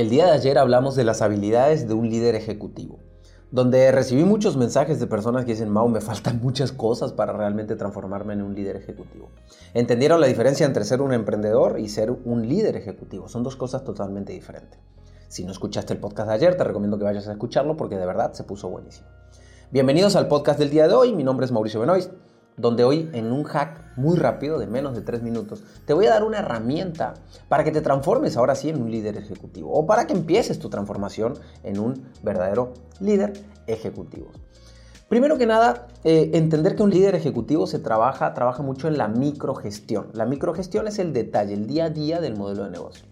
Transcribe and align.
El 0.00 0.08
día 0.08 0.24
de 0.24 0.32
ayer 0.32 0.56
hablamos 0.56 0.96
de 0.96 1.04
las 1.04 1.20
habilidades 1.20 1.86
de 1.86 1.92
un 1.92 2.08
líder 2.08 2.34
ejecutivo, 2.34 3.00
donde 3.50 3.92
recibí 3.92 4.24
muchos 4.24 4.56
mensajes 4.56 4.98
de 4.98 5.06
personas 5.06 5.44
que 5.44 5.50
dicen, 5.50 5.68
Mau, 5.68 5.90
me 5.90 6.00
faltan 6.00 6.40
muchas 6.42 6.72
cosas 6.72 7.12
para 7.12 7.34
realmente 7.34 7.76
transformarme 7.76 8.32
en 8.32 8.40
un 8.40 8.54
líder 8.54 8.76
ejecutivo. 8.76 9.28
Entendieron 9.74 10.18
la 10.18 10.26
diferencia 10.26 10.64
entre 10.64 10.86
ser 10.86 11.02
un 11.02 11.12
emprendedor 11.12 11.78
y 11.78 11.90
ser 11.90 12.12
un 12.12 12.48
líder 12.48 12.76
ejecutivo. 12.76 13.28
Son 13.28 13.42
dos 13.42 13.56
cosas 13.56 13.84
totalmente 13.84 14.32
diferentes. 14.32 14.80
Si 15.28 15.44
no 15.44 15.52
escuchaste 15.52 15.92
el 15.92 16.00
podcast 16.00 16.30
de 16.30 16.34
ayer, 16.34 16.56
te 16.56 16.64
recomiendo 16.64 16.96
que 16.96 17.04
vayas 17.04 17.28
a 17.28 17.32
escucharlo 17.32 17.76
porque 17.76 17.98
de 17.98 18.06
verdad 18.06 18.32
se 18.32 18.44
puso 18.44 18.70
buenísimo. 18.70 19.06
Bienvenidos 19.70 20.16
al 20.16 20.28
podcast 20.28 20.58
del 20.58 20.70
día 20.70 20.88
de 20.88 20.94
hoy. 20.94 21.12
Mi 21.12 21.24
nombre 21.24 21.44
es 21.44 21.52
Mauricio 21.52 21.78
Benoist 21.78 22.10
donde 22.56 22.84
hoy 22.84 23.08
en 23.12 23.32
un 23.32 23.44
hack 23.44 23.96
muy 23.96 24.16
rápido, 24.16 24.58
de 24.58 24.66
menos 24.66 24.94
de 24.94 25.02
tres 25.02 25.22
minutos, 25.22 25.62
te 25.86 25.94
voy 25.94 26.06
a 26.06 26.10
dar 26.10 26.24
una 26.24 26.38
herramienta 26.38 27.14
para 27.48 27.64
que 27.64 27.70
te 27.70 27.80
transformes 27.80 28.36
ahora 28.36 28.54
sí 28.54 28.68
en 28.68 28.80
un 28.80 28.90
líder 28.90 29.16
ejecutivo 29.16 29.72
o 29.72 29.86
para 29.86 30.06
que 30.06 30.12
empieces 30.12 30.58
tu 30.58 30.68
transformación 30.68 31.34
en 31.62 31.78
un 31.78 32.06
verdadero 32.22 32.74
líder 33.00 33.32
ejecutivo. 33.66 34.28
Primero 35.08 35.38
que 35.38 35.46
nada, 35.46 35.88
eh, 36.04 36.30
entender 36.34 36.76
que 36.76 36.84
un 36.84 36.90
líder 36.90 37.16
ejecutivo 37.16 37.66
se 37.66 37.80
trabaja, 37.80 38.32
trabaja 38.32 38.62
mucho 38.62 38.86
en 38.86 38.96
la 38.96 39.08
microgestión. 39.08 40.06
La 40.12 40.24
microgestión 40.24 40.86
es 40.86 41.00
el 41.00 41.12
detalle, 41.12 41.54
el 41.54 41.66
día 41.66 41.86
a 41.86 41.90
día 41.90 42.20
del 42.20 42.36
modelo 42.36 42.62
de 42.62 42.70
negocio. 42.70 43.06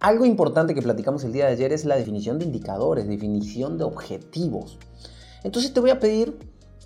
Algo 0.00 0.24
importante 0.24 0.74
que 0.74 0.80
platicamos 0.80 1.24
el 1.24 1.32
día 1.32 1.44
de 1.44 1.52
ayer 1.52 1.74
es 1.74 1.84
la 1.84 1.96
definición 1.96 2.38
de 2.38 2.46
indicadores, 2.46 3.06
definición 3.06 3.76
de 3.76 3.84
objetivos. 3.84 4.78
Entonces 5.44 5.74
te 5.74 5.80
voy 5.80 5.90
a 5.90 6.00
pedir 6.00 6.38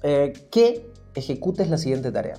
eh, 0.03 0.33
que 0.51 0.91
ejecutes 1.15 1.69
la 1.69 1.79
siguiente 1.79 2.13
tarea. 2.13 2.37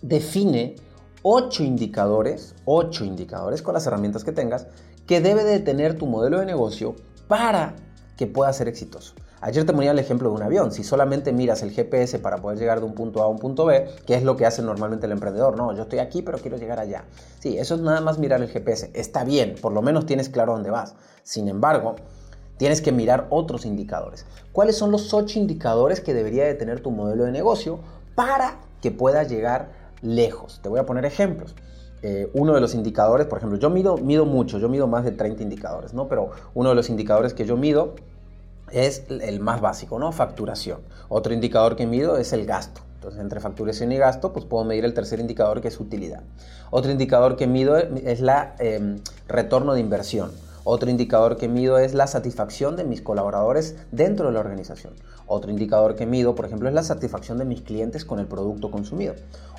Define 0.00 0.76
ocho 1.22 1.62
indicadores, 1.62 2.54
ocho 2.64 3.04
indicadores 3.04 3.62
con 3.62 3.74
las 3.74 3.86
herramientas 3.86 4.24
que 4.24 4.32
tengas, 4.32 4.66
que 5.06 5.20
debe 5.20 5.44
de 5.44 5.60
tener 5.60 5.98
tu 5.98 6.06
modelo 6.06 6.40
de 6.40 6.46
negocio 6.46 6.96
para 7.28 7.74
que 8.16 8.26
pueda 8.26 8.52
ser 8.52 8.68
exitoso. 8.68 9.14
Ayer 9.40 9.66
te 9.66 9.72
ponía 9.72 9.90
el 9.90 9.98
ejemplo 9.98 10.28
de 10.28 10.36
un 10.36 10.42
avión. 10.42 10.70
Si 10.70 10.84
solamente 10.84 11.32
miras 11.32 11.64
el 11.64 11.72
GPS 11.72 12.20
para 12.20 12.36
poder 12.36 12.58
llegar 12.58 12.78
de 12.78 12.86
un 12.86 12.94
punto 12.94 13.22
A 13.22 13.24
a 13.24 13.28
un 13.28 13.40
punto 13.40 13.64
B, 13.64 13.88
que 14.06 14.14
es 14.14 14.22
lo 14.22 14.36
que 14.36 14.46
hace 14.46 14.62
normalmente 14.62 15.06
el 15.06 15.12
emprendedor, 15.12 15.56
no, 15.56 15.74
yo 15.74 15.82
estoy 15.82 15.98
aquí 15.98 16.22
pero 16.22 16.38
quiero 16.38 16.58
llegar 16.58 16.78
allá. 16.78 17.04
Sí, 17.40 17.58
eso 17.58 17.74
es 17.74 17.80
nada 17.80 18.00
más 18.00 18.18
mirar 18.18 18.40
el 18.40 18.48
GPS. 18.48 18.92
Está 18.94 19.24
bien, 19.24 19.56
por 19.60 19.72
lo 19.72 19.82
menos 19.82 20.06
tienes 20.06 20.28
claro 20.28 20.52
dónde 20.52 20.70
vas. 20.70 20.94
Sin 21.24 21.48
embargo, 21.48 21.96
tienes 22.56 22.80
que 22.80 22.92
mirar 22.92 23.26
otros 23.30 23.64
indicadores. 23.64 24.26
¿Cuáles 24.52 24.76
son 24.76 24.90
los 24.90 25.12
ocho 25.14 25.38
indicadores 25.38 26.00
que 26.00 26.14
debería 26.14 26.44
de 26.44 26.54
tener 26.54 26.80
tu 26.80 26.90
modelo 26.90 27.24
de 27.24 27.32
negocio 27.32 27.80
para 28.14 28.60
que 28.80 28.90
pueda 28.90 29.22
llegar 29.24 29.70
lejos? 30.02 30.60
Te 30.62 30.68
voy 30.68 30.80
a 30.80 30.86
poner 30.86 31.04
ejemplos. 31.04 31.54
Eh, 32.02 32.30
uno 32.34 32.54
de 32.54 32.60
los 32.60 32.74
indicadores, 32.74 33.26
por 33.26 33.38
ejemplo, 33.38 33.58
yo 33.58 33.70
mido, 33.70 33.96
mido 33.96 34.26
mucho, 34.26 34.58
yo 34.58 34.68
mido 34.68 34.88
más 34.88 35.04
de 35.04 35.12
30 35.12 35.42
indicadores, 35.42 35.94
¿no? 35.94 36.08
Pero 36.08 36.30
uno 36.54 36.70
de 36.70 36.74
los 36.74 36.90
indicadores 36.90 37.32
que 37.32 37.44
yo 37.44 37.56
mido 37.56 37.94
es 38.72 39.04
el 39.08 39.38
más 39.40 39.60
básico, 39.60 39.98
¿no? 39.98 40.10
Facturación. 40.10 40.80
Otro 41.08 41.32
indicador 41.32 41.76
que 41.76 41.86
mido 41.86 42.16
es 42.16 42.32
el 42.32 42.44
gasto. 42.46 42.80
Entonces, 42.94 43.20
entre 43.20 43.40
facturación 43.40 43.92
y 43.92 43.98
gasto, 43.98 44.32
pues 44.32 44.44
puedo 44.44 44.64
medir 44.64 44.84
el 44.84 44.94
tercer 44.94 45.20
indicador 45.20 45.60
que 45.60 45.68
es 45.68 45.80
utilidad. 45.80 46.22
Otro 46.70 46.90
indicador 46.90 47.36
que 47.36 47.46
mido 47.46 47.76
es 47.76 48.20
la 48.20 48.54
em, 48.58 49.00
retorno 49.28 49.74
de 49.74 49.80
inversión. 49.80 50.30
Otro 50.64 50.90
indicador 50.90 51.38
que 51.38 51.48
mido 51.48 51.78
es 51.78 51.92
la 51.92 52.06
satisfacción 52.06 52.76
de 52.76 52.84
mis 52.84 53.02
colaboradores 53.02 53.74
dentro 53.90 54.26
de 54.26 54.32
la 54.32 54.40
organización. 54.40 54.94
Otro 55.26 55.50
indicador 55.50 55.96
que 55.96 56.06
mido, 56.06 56.36
por 56.36 56.46
ejemplo, 56.46 56.68
es 56.68 56.74
la 56.74 56.84
satisfacción 56.84 57.38
de 57.38 57.44
mis 57.44 57.62
clientes 57.62 58.04
con 58.04 58.20
el 58.20 58.26
producto 58.26 58.70
consumido. 58.70 59.14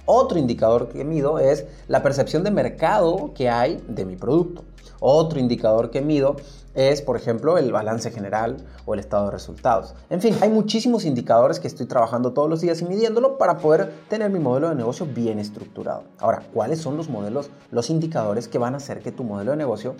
Otro 0.06 0.40
indicador 0.40 0.88
que 0.88 1.04
mido 1.04 1.40
es 1.40 1.66
la 1.90 2.04
percepción 2.04 2.44
de 2.44 2.52
mercado 2.52 3.32
que 3.36 3.50
hay 3.50 3.84
de 3.88 4.06
mi 4.06 4.16
producto. 4.16 4.64
Otro 5.02 5.40
indicador 5.40 5.92
que 5.92 6.02
mido 6.02 6.38
es, 6.74 7.02
por 7.02 7.18
ejemplo, 7.18 7.58
el 7.58 7.74
balance 7.74 8.10
general 8.10 8.58
o 8.86 8.94
el 8.94 9.02
estado 9.02 9.26
de 9.26 9.32
resultados. 9.32 9.96
En 10.10 10.22
fin, 10.22 10.36
hay 10.40 10.50
muchísimos 10.50 11.04
indicadores 11.04 11.60
que 11.60 11.68
estoy 11.68 11.86
trabajando 11.86 12.32
todos 12.32 12.50
los 12.50 12.62
días 12.62 12.82
y 12.82 12.86
midiéndolo 12.86 13.38
para 13.38 13.58
poder 13.58 13.92
tener 14.10 14.30
mi 14.32 14.40
modelo 14.40 14.70
de 14.70 14.76
negocio 14.76 15.06
bien 15.06 15.40
estructurado. 15.40 16.04
Ahora, 16.18 16.44
¿cuáles 16.54 16.80
son 16.80 16.96
los 16.96 17.10
modelos, 17.10 17.50
los 17.72 17.90
indicadores 17.90 18.48
que 18.48 18.58
van 18.58 18.74
a 18.74 18.78
hacer 18.78 19.02
que 19.02 19.12
tu 19.12 19.26
modelo 19.26 19.52
de 19.52 19.58
negocio 19.58 19.96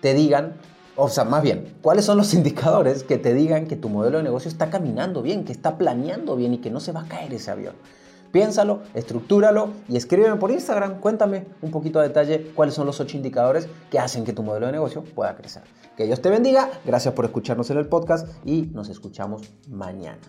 te 0.00 0.14
digan, 0.14 0.54
o 0.96 1.08
sea, 1.08 1.24
más 1.24 1.42
bien, 1.42 1.76
¿cuáles 1.82 2.04
son 2.04 2.18
los 2.18 2.34
indicadores 2.34 3.04
que 3.04 3.18
te 3.18 3.34
digan 3.34 3.66
que 3.66 3.76
tu 3.76 3.88
modelo 3.88 4.18
de 4.18 4.24
negocio 4.24 4.50
está 4.50 4.70
caminando 4.70 5.22
bien, 5.22 5.44
que 5.44 5.52
está 5.52 5.78
planeando 5.78 6.36
bien 6.36 6.54
y 6.54 6.58
que 6.58 6.70
no 6.70 6.80
se 6.80 6.92
va 6.92 7.02
a 7.02 7.08
caer 7.08 7.32
ese 7.34 7.50
avión? 7.50 7.74
Piénsalo, 8.32 8.80
estructúralo 8.92 9.70
y 9.88 9.96
escríbeme 9.96 10.36
por 10.36 10.50
Instagram. 10.50 11.00
Cuéntame 11.00 11.46
un 11.62 11.70
poquito 11.70 11.98
a 11.98 12.02
detalle 12.02 12.52
cuáles 12.54 12.74
son 12.74 12.86
los 12.86 13.00
ocho 13.00 13.16
indicadores 13.16 13.68
que 13.90 13.98
hacen 13.98 14.24
que 14.24 14.34
tu 14.34 14.42
modelo 14.42 14.66
de 14.66 14.72
negocio 14.72 15.02
pueda 15.02 15.34
crecer. 15.34 15.62
Que 15.96 16.04
Dios 16.04 16.20
te 16.20 16.28
bendiga. 16.28 16.70
Gracias 16.84 17.14
por 17.14 17.24
escucharnos 17.24 17.70
en 17.70 17.78
el 17.78 17.86
podcast 17.86 18.28
y 18.44 18.62
nos 18.74 18.90
escuchamos 18.90 19.50
mañana. 19.68 20.20